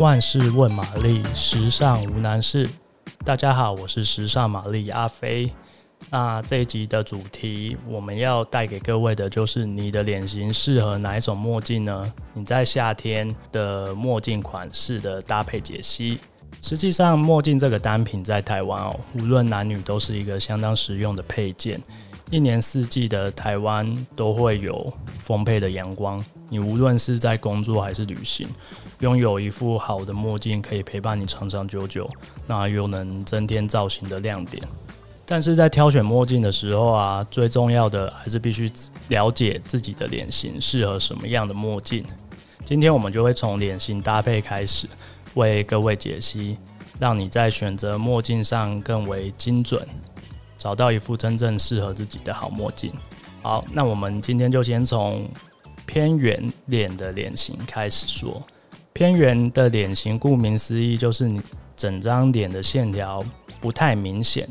[0.00, 2.68] 万事问玛丽，时尚无难事。
[3.24, 5.48] 大家好，我是时尚玛丽阿飞。
[6.10, 12.12] 那这一集的主题，我们要带给各位的就是你的脸型适合哪一种墨镜呢？
[12.32, 16.18] 你在夏天的墨镜款式的搭配解析。
[16.60, 21.80] 实际上，墨镜这个单品在台湾哦，无论男女都是一个相当实用的配件。
[22.30, 24.92] 一年四季的台湾都会有
[25.22, 28.48] 丰沛的阳光，你无论是在工作还是旅行，
[29.00, 32.10] 拥有一副好的墨镜可以陪伴你长长久久，
[32.46, 34.62] 那又能增添造型的亮点。
[35.26, 38.70] 但是在挑选墨镜的时候啊，最重要的还是必须
[39.08, 42.04] 了解自己的脸型适合什么样的墨镜。
[42.64, 44.88] 今天我们就会从脸型搭配开始，
[45.34, 46.58] 为各位解析，
[46.98, 49.86] 让你在选择墨镜上更为精准。
[50.56, 52.92] 找到一副真正适合自己的好墨镜。
[53.42, 55.28] 好，那我们今天就先从
[55.84, 58.40] 偏圆脸的脸型开始说。
[58.94, 61.40] 偏圆的脸型，顾名思义，就是你
[61.76, 63.22] 整张脸的线条
[63.60, 64.48] 不太明显。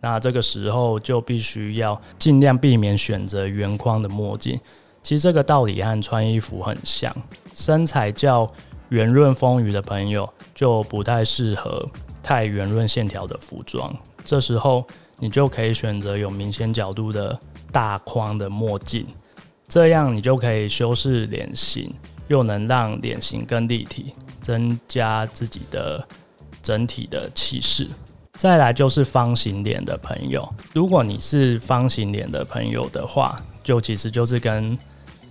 [0.00, 4.60] 那这个时候就必须要尽量避免选择圆框的墨镜。
[5.02, 7.12] 其实这个道理和穿衣服很像，
[7.54, 8.48] 身材较
[8.90, 11.84] 圆润丰腴的朋友就不太适合
[12.22, 13.92] 太圆润线条的服装。
[14.24, 14.86] 这时候。
[15.20, 17.38] 你就可以选择有明显角度的
[17.70, 19.06] 大框的墨镜，
[19.68, 21.92] 这样你就可以修饰脸型，
[22.26, 26.02] 又能让脸型更立体，增加自己的
[26.62, 27.86] 整体的气势。
[28.32, 34.76] 再来就是方形脸的朋友，如果你是方形脸的朋友的话，就其实就是跟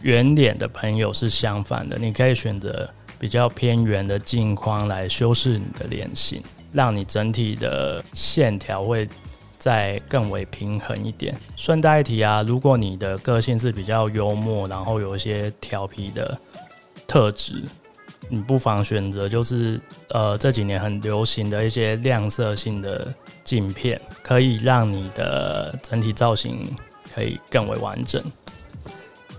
[0.00, 9.06] 圆脸的朋友是相反的，你可以选择比较偏圆的镜框来修饰你的脸型，让你整体的线条会。
[9.64, 11.34] 再更为平衡一点。
[11.56, 16.38] 顺带一提啊，如果你的个性是比较幽默，然后有一些调皮的
[17.06, 17.62] 特质，
[18.28, 23.10] 你不妨选择就是呃这几年很流行的一些亮色性的
[23.42, 26.70] 镜片，可以让你的整体造型
[27.14, 28.22] 可以更为完整。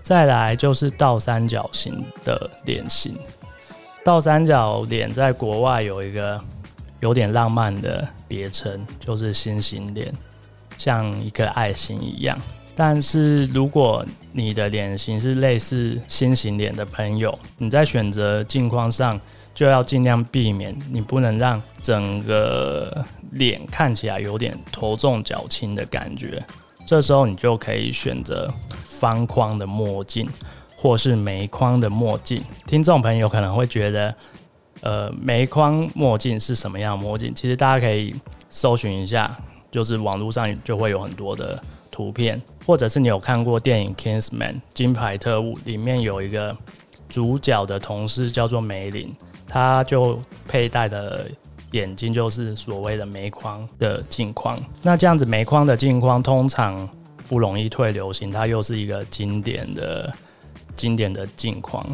[0.02, 3.16] 再来就是倒三角形的脸型，
[4.04, 6.42] 倒三角脸在国外有一个。
[7.00, 10.12] 有点浪漫的别称就是心形脸，
[10.78, 12.38] 像一个爱心一样。
[12.74, 19.18] 但是如果你的脸型是类似心形脸的朋友，你在选择镜框上
[19.54, 26.42] 就要尽量避免，你不能让整个脸看起来有点头重脚轻的感觉。
[26.86, 30.28] 这时候你就可以选择方框的墨镜，
[30.76, 32.42] 或是眉框的墨镜。
[32.66, 34.14] 听众朋友可能会觉得。
[34.82, 37.34] 呃，眉框墨镜是什么样墨镜？
[37.34, 38.14] 其实大家可以
[38.50, 39.34] 搜寻一下，
[39.70, 41.60] 就是网络上就会有很多的
[41.90, 46.56] 图片，或者是你有看过电影《Kingsman》金牌特务里面有一个
[47.08, 49.14] 主角的同事叫做梅林，
[49.46, 51.26] 他就佩戴的
[51.72, 54.58] 眼睛就是所谓的眉框的镜框。
[54.82, 56.88] 那这样子眉框的镜框通常
[57.28, 60.12] 不容易退流行，它又是一个经典的
[60.76, 61.84] 经典的镜框。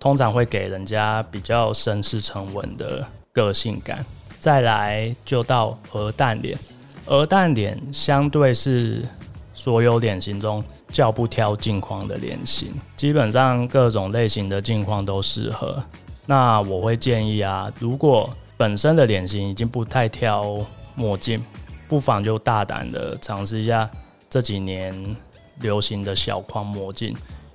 [0.00, 4.04] 通常会给人家比较绅士沉稳的个性感。
[4.40, 6.58] 再来就到鹅蛋脸，
[7.04, 9.06] 鹅蛋脸相对是
[9.52, 15.78] 所有脸型中较不挑镜框的脸型，基本上各种类型的镜框都适合。
[16.24, 21.44] 那我会建议啊，如果本身的脸型已经不太挑墨镜，
[21.86, 23.90] 不妨就大胆的尝试一下
[24.30, 25.16] 这几年
[25.60, 27.14] 流行的小框墨镜。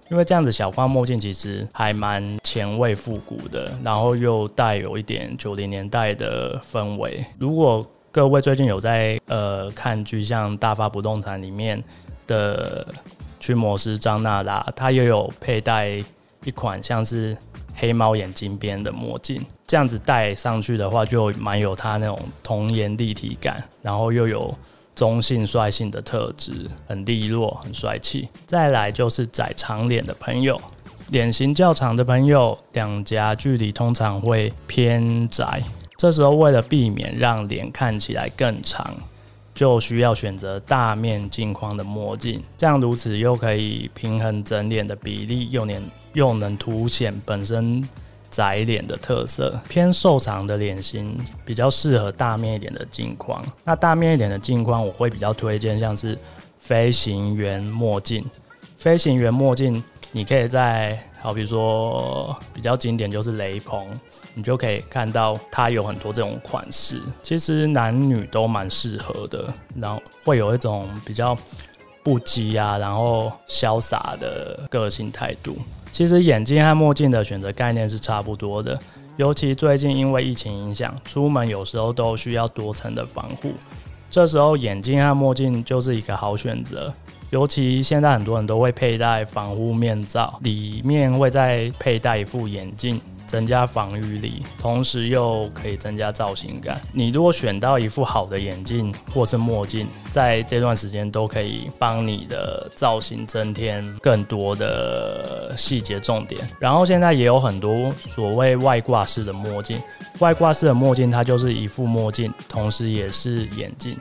[0.09, 7.25] 因为这样子小框墨镜其实还蛮前卫复古的，然后又带有一点九零年代的氛围。
[7.39, 11.83] 如果各位最近有在呃看剧，像《大发不动产》里面
[12.27, 12.85] 的
[13.39, 15.99] 驱魔师张娜拉，她也有佩戴
[16.43, 17.35] 一款像是
[17.75, 24.55] 黑猫眼镜边的墨镜，这样子戴上去的话，就蛮有她那种童颜立体感，然后又有。
[24.95, 26.53] 中性率性的特质，
[26.87, 28.29] 很利落，很帅气。
[28.47, 30.59] 再来就是窄长脸的朋友，
[31.09, 35.61] 脸型较长的朋友，两颊距离通常会偏窄。
[35.97, 38.95] 这时候为了避免让脸看起来更长，
[39.53, 42.41] 就需要选择大面镜框的墨镜。
[42.57, 45.83] 这样如此又可以平衡整脸的比例，又能
[46.13, 47.87] 又能凸显本身。
[48.35, 53.41] 窄脸的特色，偏瘦长的脸型比较适合大面一点的镜框。
[53.63, 56.17] 那大面一点的镜框，我会比较推荐像是
[56.59, 58.21] 飞行员墨镜。
[58.77, 63.87] 飞行员墨镜，你可以在好比说比较经典就是雷朋，
[64.33, 71.33] 你就可以看到它有很多这种款式，其实男女都蛮适合的，然后会有一种比较
[72.03, 75.55] 不羁啊，然后潇洒的个性态度。
[75.95, 78.77] 其实眼镜和墨镜的选择概念是差不多的，
[79.15, 83.53] 尤其最近因为疫情影响，出门有时候都需要多层的防护，
[84.11, 86.91] 这时候眼镜和墨镜就是一个好选择。
[87.29, 96.79] 尤其现在很多人都会佩戴防护面罩，里面会再佩戴一副眼镜，增加防御力，同时又可以增加造型感。
[96.93, 106.47] 你如果选到一副好的眼镜或是墨镜，在这段时间都可以帮你的造型增添更多的细节重点。
[106.59, 109.81] 然后现在也有很多所谓外挂式的墨镜，
[110.19, 113.97] 外挂式的墨镜它就是一副墨镜，同时也是眼镜。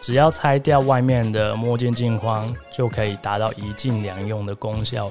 [0.00, 5.08] 只要拆掉外面的墨镜镜框，就可以达到一镜两用的功效，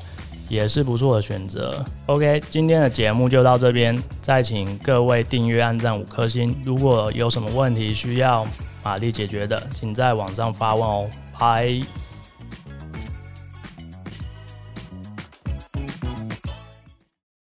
[0.52, 1.82] 也是不错的选择。
[2.08, 6.54] OK，今天的节目就到这边，再请各位订阅、按赞五颗星。
[6.62, 8.46] 如果有什么问题需要
[8.84, 11.10] 玛丽解决的，请在网上发问哦。
[11.40, 12.01] 拜。